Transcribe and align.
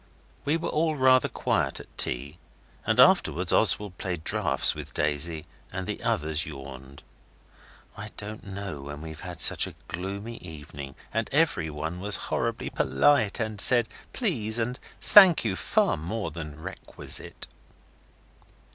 We 0.45 0.57
were 0.57 0.67
all 0.69 0.95
rather 0.95 1.29
quiet 1.29 1.79
at 1.79 1.95
tea, 1.95 2.39
and 2.87 2.99
afterwards 2.99 3.53
Oswald 3.53 3.99
played 3.99 4.23
draughts 4.23 4.73
with 4.73 4.95
Daisy 4.95 5.45
and 5.71 5.85
the 5.85 6.01
others 6.01 6.43
yawned. 6.43 7.03
I 7.95 8.09
don't 8.17 8.43
know 8.43 8.81
when 8.81 9.03
we've 9.03 9.19
had 9.21 9.39
such 9.39 9.67
a 9.67 9.75
gloomy 9.87 10.37
evening. 10.37 10.95
And 11.13 11.29
everyone 11.31 11.99
was 11.99 12.15
horribly 12.31 12.71
polite, 12.71 13.39
and 13.39 13.61
said 13.61 13.89
'Please' 14.11 14.57
and 14.57 14.79
'Thank 15.01 15.45
you' 15.45 15.55
far 15.55 15.97
more 15.97 16.31
than 16.31 16.59
requisite. 16.59 17.45